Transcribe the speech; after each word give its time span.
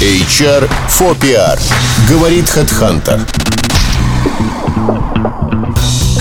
HR 0.00 0.68
for 0.90 1.16
PR. 1.20 1.58
Говорит 2.06 2.44
HeadHunter. 2.54 3.18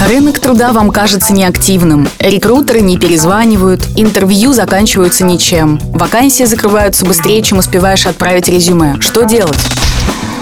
Рынок 0.08 0.40
труда 0.40 0.72
вам 0.72 0.92
кажется 0.92 1.34
неактивным. 1.34 2.08
Рекрутеры 2.20 2.80
не 2.80 2.98
перезванивают, 2.98 3.82
интервью 3.98 4.54
заканчиваются 4.54 5.26
ничем. 5.26 5.78
Вакансии 5.92 6.46
закрываются 6.46 7.06
быстрее, 7.06 7.42
чем 7.42 7.58
успеваешь 7.58 8.06
отправить 8.06 8.48
резюме. 8.48 8.96
Что 9.02 9.24
делать? 9.24 9.60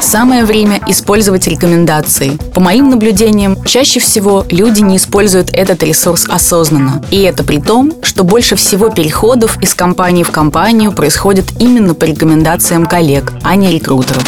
Самое 0.04 0.44
время 0.44 0.82
использовать 0.86 1.48
рекомендации. 1.48 2.38
По 2.54 2.60
моим 2.60 2.90
наблюдениям, 2.90 3.58
чаще 3.64 4.02
всего 4.02 4.46
люди 4.50 4.82
не 4.82 4.98
используют 4.98 5.50
этот 5.54 5.82
ресурс 5.82 6.28
осознанно. 6.30 7.02
И 7.10 7.22
это 7.22 7.44
при 7.44 7.60
том, 7.60 7.94
что 8.04 8.24
больше 8.26 8.56
всего 8.58 8.90
переходов 8.90 9.58
из 9.64 9.74
компании 9.74 10.24
в 10.24 10.30
компанию 10.30 10.92
происходит 10.92 11.54
именно 11.60 11.96
по 11.96 12.04
рекомендациям 12.04 12.86
коллег, 12.86 13.32
а 13.44 13.56
не 13.56 13.72
рекрутеров. 13.72 14.24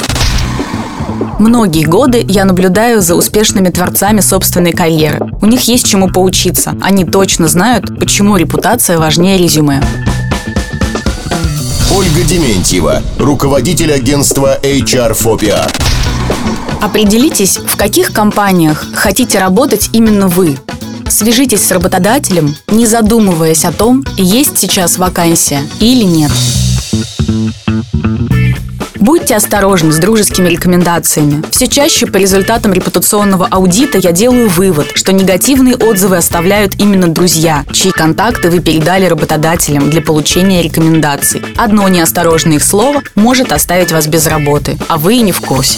Многие 1.39 1.83
годы 1.83 2.25
я 2.25 2.45
наблюдаю 2.45 3.01
за 3.01 3.13
успешными 3.13 3.69
творцами 3.69 4.21
собственной 4.21 4.71
карьеры. 4.71 5.29
У 5.41 5.45
них 5.45 5.61
есть 5.63 5.85
чему 5.85 6.07
поучиться. 6.07 6.73
Они 6.81 7.03
точно 7.03 7.49
знают, 7.49 7.99
почему 7.99 8.37
репутация 8.37 8.97
важнее 8.97 9.37
резюме. 9.37 9.83
Ольга 11.97 12.23
Дементьева, 12.23 13.01
руководитель 13.17 13.93
агентства 13.93 14.59
HR 14.61 15.15
PR. 15.39 15.73
Определитесь, 16.81 17.55
в 17.57 17.77
каких 17.77 18.11
компаниях 18.11 18.85
хотите 18.93 19.39
работать 19.39 19.91
именно 19.93 20.27
вы. 20.27 20.57
Свяжитесь 21.07 21.65
с 21.65 21.71
работодателем, 21.71 22.53
не 22.67 22.85
задумываясь 22.85 23.63
о 23.63 23.71
том, 23.71 24.03
есть 24.17 24.57
сейчас 24.57 24.97
вакансия 24.97 25.61
или 25.79 26.03
нет. 26.03 26.31
Будьте 29.05 29.35
осторожны 29.35 29.91
с 29.91 29.99
дружескими 29.99 30.49
рекомендациями. 30.49 31.43
Все 31.51 31.67
чаще 31.67 32.07
по 32.07 32.17
результатам 32.17 32.73
репутационного 32.73 33.45
аудита 33.45 33.99
я 33.99 34.11
делаю 34.11 34.49
вывод, 34.49 34.93
что 34.95 35.13
негативные 35.13 35.75
отзывы 35.75 36.17
оставляют 36.17 36.73
именно 36.79 37.07
друзья, 37.07 37.65
чьи 37.71 37.91
контакты 37.91 38.49
вы 38.49 38.61
передали 38.61 39.05
работодателям 39.05 39.91
для 39.91 40.01
получения 40.01 40.63
рекомендаций. 40.63 41.43
Одно 41.55 41.87
неосторожное 41.87 42.55
их 42.55 42.63
слово 42.63 43.03
может 43.13 43.51
оставить 43.51 43.91
вас 43.91 44.07
без 44.07 44.25
работы, 44.25 44.75
а 44.87 44.97
вы 44.97 45.17
и 45.17 45.21
не 45.21 45.31
в 45.31 45.39
курсе. 45.39 45.77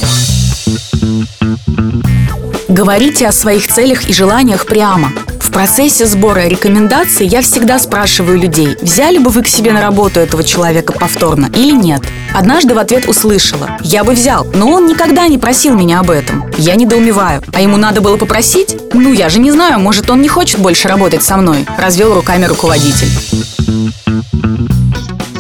Говорите 2.69 3.27
о 3.27 3.33
своих 3.33 3.67
целях 3.67 4.07
и 4.07 4.13
желаниях 4.13 4.65
прямо. 4.65 5.11
Процессе 5.57 6.05
сбора 6.05 6.41
рекомендаций 6.41 7.25
я 7.25 7.41
всегда 7.41 7.79
спрашиваю 7.79 8.37
людей, 8.37 8.77
взяли 8.79 9.17
бы 9.17 9.31
вы 9.31 9.41
к 9.41 9.47
себе 9.47 9.73
на 9.73 9.81
работу 9.81 10.19
этого 10.19 10.43
человека 10.43 10.93
повторно 10.93 11.49
или 11.51 11.71
нет. 11.71 12.03
Однажды 12.31 12.75
в 12.75 12.77
ответ 12.77 13.07
услышала, 13.07 13.71
я 13.81 14.03
бы 14.03 14.13
взял, 14.13 14.45
но 14.53 14.69
он 14.69 14.85
никогда 14.85 15.27
не 15.27 15.39
просил 15.39 15.73
меня 15.73 15.99
об 15.99 16.11
этом. 16.11 16.45
Я 16.59 16.75
недоумеваю, 16.75 17.41
а 17.55 17.59
ему 17.59 17.77
надо 17.77 18.01
было 18.01 18.17
попросить? 18.17 18.77
Ну, 18.93 19.11
я 19.13 19.29
же 19.29 19.39
не 19.39 19.49
знаю, 19.49 19.79
может, 19.79 20.11
он 20.11 20.21
не 20.21 20.27
хочет 20.27 20.59
больше 20.59 20.87
работать 20.89 21.23
со 21.23 21.37
мной, 21.37 21.65
развел 21.79 22.13
руками 22.13 22.45
руководитель. 22.45 23.09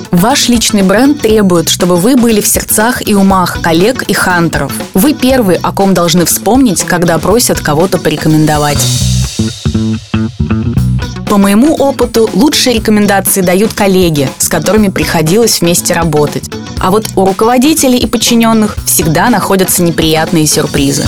Ваш 0.09 0.49
личный 0.49 0.81
бренд 0.81 1.21
требует, 1.21 1.69
чтобы 1.69 1.95
вы 1.95 2.15
были 2.15 2.41
в 2.41 2.47
сердцах 2.47 3.07
и 3.07 3.13
умах 3.13 3.61
коллег 3.61 4.01
и 4.01 4.15
хантеров. 4.15 4.73
Вы 4.95 5.13
первый, 5.13 5.57
о 5.57 5.71
ком 5.71 5.93
должны 5.93 6.25
вспомнить, 6.25 6.83
когда 6.85 7.19
просят 7.19 7.59
кого-то 7.59 7.99
порекомендовать. 7.99 8.83
По 11.29 11.37
моему 11.37 11.75
опыту, 11.75 12.29
лучшие 12.33 12.75
рекомендации 12.75 13.41
дают 13.41 13.73
коллеги, 13.73 14.29
с 14.37 14.47
которыми 14.47 14.87
приходилось 14.87 15.61
вместе 15.61 15.93
работать. 15.93 16.49
А 16.79 16.89
вот 16.89 17.05
у 17.15 17.25
руководителей 17.25 17.97
и 17.97 18.07
подчиненных 18.07 18.77
всегда 18.85 19.29
находятся 19.29 19.83
неприятные 19.83 20.47
сюрпризы. 20.47 21.03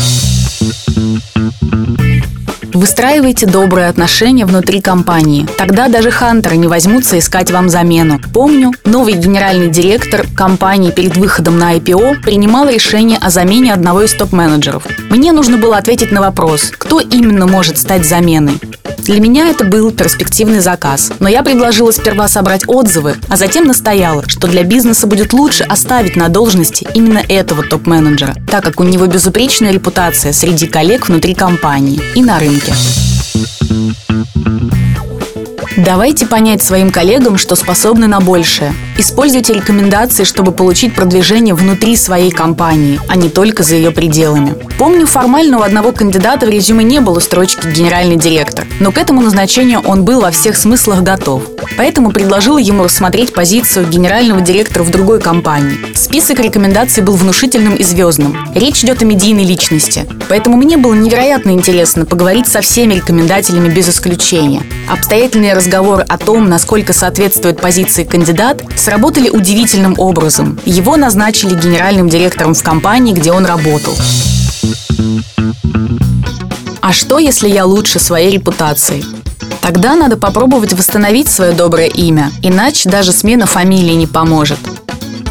Выстраивайте 2.80 3.46
добрые 3.46 3.90
отношения 3.90 4.46
внутри 4.46 4.80
компании. 4.80 5.46
Тогда 5.58 5.90
даже 5.90 6.12
хантеры 6.12 6.56
не 6.56 6.68
возьмутся 6.68 7.20
искать 7.20 7.52
вам 7.52 7.68
замену. 7.68 8.22
Помню, 8.34 8.72
новый 8.86 9.16
генеральный 9.16 9.68
директор 9.68 10.26
компании 10.34 10.92
перед 10.92 11.18
выходом 11.18 11.60
на 11.60 11.76
IPO 11.76 12.22
принимал 12.22 12.70
решение 12.70 13.18
о 13.18 13.32
замене 13.32 13.74
одного 13.74 14.04
из 14.04 14.14
топ-менеджеров. 14.14 14.84
Мне 15.10 15.34
нужно 15.34 15.58
было 15.58 15.76
ответить 15.76 16.14
на 16.14 16.22
вопрос, 16.22 16.72
кто 16.72 17.02
именно 17.02 17.48
может 17.48 17.78
стать 17.78 18.06
заменой. 18.06 18.62
Для 19.04 19.20
меня 19.20 19.48
это 19.50 19.66
был 19.66 19.92
перспективный 19.92 20.60
заказ, 20.60 21.12
но 21.20 21.28
я 21.28 21.44
предложила 21.44 21.92
сперва 21.92 22.28
собрать 22.28 22.64
отзывы, 22.68 23.16
а 23.28 23.38
затем 23.38 23.66
настояла, 23.66 24.24
что 24.28 24.48
для 24.48 24.64
бизнеса 24.64 25.08
будет 25.08 25.34
лучше 25.34 25.64
оставить 25.64 26.16
на 26.16 26.30
должности 26.30 26.88
именно 26.94 27.22
этого 27.28 27.64
топ-менеджера, 27.64 28.36
так 28.50 28.64
как 28.64 28.80
у 28.80 28.84
него 28.84 29.06
безупречная 29.08 29.72
репутация 29.72 30.34
среди 30.34 30.68
коллег 30.68 31.08
внутри 31.08 31.34
компании 31.34 32.02
и 32.16 32.22
на 32.22 32.40
рынке. 32.40 32.74
Давайте 35.86 36.26
понять 36.26 36.62
своим 36.62 36.92
коллегам, 36.92 37.38
что 37.38 37.56
способны 37.56 38.08
на 38.08 38.20
большее. 38.20 38.74
Используйте 38.98 39.54
рекомендации, 39.54 40.26
чтобы 40.26 40.52
получить 40.52 40.94
продвижение 40.94 41.56
внутри 41.56 41.96
своей 41.96 42.32
компании, 42.32 43.00
а 43.08 43.16
не 43.16 43.30
только 43.30 43.64
за 43.64 43.76
ее 43.76 43.92
пределами. 43.92 44.56
Помню, 44.78 45.08
формально 45.08 45.60
у 45.60 45.62
одного 45.62 45.94
кандидата 45.94 46.46
в 46.46 46.50
резюме 46.50 46.84
не 46.84 47.00
было 47.00 47.20
строчки 47.20 47.66
«генеральный 47.66 48.18
директор», 48.18 48.68
но 48.82 48.92
к 48.92 48.98
этому 48.98 49.22
назначению 49.22 49.80
он 49.80 50.04
был 50.04 50.20
во 50.20 50.32
всех 50.32 50.58
смыслах 50.58 51.02
готов. 51.02 51.44
Поэтому 51.78 52.12
предложила 52.12 52.58
ему 52.58 52.84
рассмотреть 52.84 53.34
позицию 53.34 53.88
генерального 53.88 54.42
директора 54.42 54.84
в 54.84 54.92
другой 54.92 55.22
компании. 55.22 55.78
Список 55.96 56.42
рекомендаций 56.42 57.02
был 57.02 57.16
внушительным 57.16 57.76
и 57.76 57.84
звездным. 57.84 58.36
Речь 58.54 58.84
идет 58.84 59.02
о 59.02 59.06
медийной 59.06 59.46
личности. 59.46 60.06
Поэтому 60.28 60.58
мне 60.58 60.76
было 60.76 60.94
невероятно 60.94 61.52
интересно 61.52 62.06
поговорить 62.06 62.48
со 62.48 62.60
всеми 62.60 62.96
рекомендателями 62.96 63.70
без 63.70 63.88
исключения. 63.88 64.64
Обстоятельные 64.90 65.54
разговоры 65.54 65.70
о 65.80 66.18
том, 66.18 66.50
насколько 66.50 66.94
соответствует 66.94 67.60
позиции 67.60 68.04
кандидат, 68.04 68.62
сработали 68.76 69.30
удивительным 69.30 69.96
образом. 69.98 70.60
Его 70.66 70.98
назначили 70.98 71.56
генеральным 71.56 72.10
директором 72.10 72.54
в 72.54 72.64
компании, 72.64 73.14
где 73.14 73.32
он 73.32 73.46
работал. 73.46 73.96
А 76.82 76.94
что, 76.94 77.20
если 77.20 77.48
я 77.50 77.66
лучше 77.66 78.00
своей 78.00 78.32
репутацией? 78.32 79.06
Тогда 79.62 79.96
надо 79.96 80.18
попробовать 80.18 80.74
восстановить 80.74 81.28
свое 81.28 81.54
доброе 81.54 81.88
имя, 81.88 82.32
иначе 82.42 82.90
даже 82.90 83.12
смена 83.12 83.46
фамилии 83.46 83.94
не 83.94 84.08
поможет. 84.08 84.60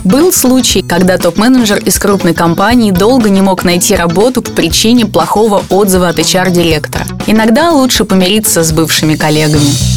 Был 0.05 0.33
случай, 0.33 0.81
когда 0.81 1.19
топ-менеджер 1.19 1.79
из 1.79 1.99
крупной 1.99 2.33
компании 2.33 2.93
долго 2.93 3.29
не 3.29 3.43
мог 3.43 3.65
найти 3.65 3.95
работу 3.95 4.41
по 4.43 4.51
причине 4.53 5.07
плохого 5.07 5.65
отзыва 5.69 6.09
от 6.09 6.19
HR-директора. 6.19 7.05
Иногда 7.27 7.73
лучше 7.73 8.05
помириться 8.05 8.63
с 8.63 8.73
бывшими 8.73 9.17
коллегами. 9.17 9.88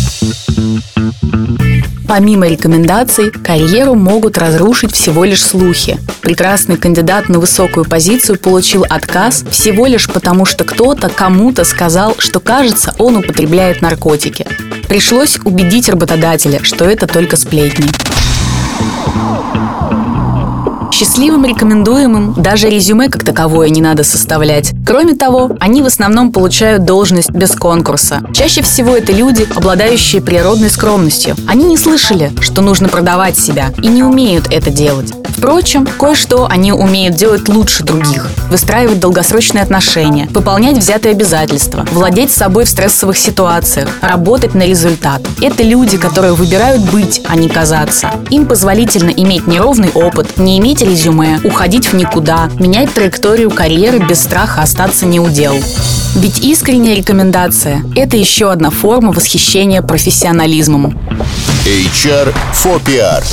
Помимо 2.12 2.46
рекомендаций, 2.46 3.32
карьеру 3.32 3.96
могут 3.96 4.38
разрушить 4.38 4.94
всего 4.94 5.24
лишь 5.24 5.42
слухи. 5.42 5.98
Прекрасный 6.20 6.76
кандидат 6.76 7.30
на 7.30 7.40
высокую 7.40 7.86
позицию 7.86 8.38
получил 8.38 8.86
отказ 8.90 9.46
всего 9.50 9.86
лишь 9.86 10.12
потому, 10.12 10.44
что 10.44 10.66
кто-то 10.66 11.08
кому-то 11.08 11.64
сказал, 11.64 12.16
что 12.18 12.42
кажется, 12.42 12.94
он 12.98 13.16
употребляет 13.16 13.82
наркотики. 13.82 14.46
Пришлось 14.90 15.40
убедить 15.46 15.88
работодателя, 15.88 16.60
что 16.64 16.84
это 16.84 17.08
только 17.08 17.38
сплетни. 17.38 17.88
Счастливым 21.02 21.46
рекомендуемым 21.46 22.36
даже 22.38 22.70
резюме 22.70 23.10
как 23.10 23.24
таковое 23.24 23.70
не 23.70 23.82
надо 23.82 24.04
составлять. 24.04 24.74
Кроме 24.86 25.16
того, 25.16 25.50
они 25.60 25.82
в 25.82 25.88
основном 25.88 26.32
получают 26.32 26.86
должность 26.86 27.32
без 27.32 27.54
конкурса. 27.54 28.22
Чаще 28.36 28.62
всего 28.62 28.96
это 28.96 29.12
люди, 29.12 29.48
обладающие 29.56 30.22
природной 30.22 30.70
скромностью. 30.70 31.36
Они 31.48 31.64
не 31.64 31.78
слышали, 31.78 32.32
что 32.40 32.62
нужно 32.62 32.88
продавать 32.88 33.36
себя, 33.36 33.74
и 33.82 33.88
не 33.88 34.04
умеют 34.04 34.54
это 34.54 34.70
делать. 34.70 35.12
Впрочем, 35.42 35.88
кое-что 35.88 36.46
они 36.48 36.72
умеют 36.72 37.16
делать 37.16 37.50
лучше 37.50 37.84
других. 37.84 38.30
Выстраивать 38.52 39.00
долгосрочные 39.00 39.64
отношения, 39.64 40.28
выполнять 40.30 40.78
взятые 40.78 41.14
обязательства, 41.14 41.84
владеть 41.92 42.30
собой 42.30 42.66
в 42.66 42.70
стрессовых 42.70 43.18
ситуациях, 43.18 43.90
работать 44.02 44.54
на 44.54 44.68
результат. 44.68 45.24
Это 45.42 45.64
люди, 45.64 45.98
которые 45.98 46.34
выбирают 46.34 46.84
быть, 46.92 47.24
а 47.28 47.36
не 47.36 47.50
казаться. 47.50 48.12
Им 48.30 48.46
позволительно 48.46 49.10
иметь 49.10 49.48
неровный 49.48 49.90
опыт, 49.90 50.38
не 50.38 50.60
иметь 50.60 50.84
резюме, 50.84 51.40
уходить 51.44 51.88
в 51.88 51.94
никуда, 51.94 52.52
менять 52.60 52.94
траекторию 52.94 53.50
карьеры 53.50 53.98
без 53.98 54.22
страха 54.22 54.62
остаться 54.62 55.08
неудел. 55.08 55.56
Ведь 56.18 56.38
искренняя 56.38 56.96
рекомендация– 56.96 57.82
это 57.96 58.16
еще 58.16 58.52
одна 58.52 58.70
форма 58.70 59.12
восхищения 59.12 59.82
профессионализмом. 59.82 61.00
HR 61.66 62.32
for 62.54 62.80
PR. 62.86 63.24